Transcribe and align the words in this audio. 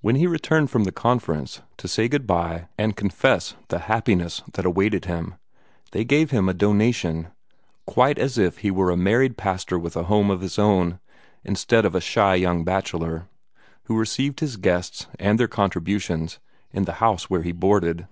When 0.00 0.14
he 0.14 0.28
returned 0.28 0.70
from 0.70 0.84
the 0.84 0.92
Conference, 0.92 1.60
to 1.78 1.88
say 1.88 2.06
good 2.06 2.24
bye 2.24 2.68
and 2.78 2.94
confess 2.94 3.56
the 3.66 3.80
happiness 3.80 4.42
that 4.52 4.64
awaited 4.64 5.06
him, 5.06 5.34
they 5.90 6.04
gave 6.04 6.30
him 6.30 6.48
a 6.48 6.54
"donation" 6.54 7.26
quite 7.84 8.16
as 8.16 8.38
if 8.38 8.58
he 8.58 8.70
were 8.70 8.92
a 8.92 8.96
married 8.96 9.36
pastor 9.36 9.76
with 9.76 9.96
a 9.96 10.04
home 10.04 10.30
of 10.30 10.40
his 10.40 10.56
own, 10.56 11.00
instead 11.42 11.84
of 11.84 11.96
a 11.96 12.00
shy 12.00 12.36
young 12.36 12.62
bachelor, 12.62 13.26
who 13.86 13.98
received 13.98 14.38
his 14.38 14.56
guests 14.56 15.08
and 15.18 15.40
their 15.40 15.48
contributions 15.48 16.38
in 16.70 16.84
the 16.84 16.92
house 17.02 17.28
where 17.28 17.42
he 17.42 17.50
boarded. 17.50 18.06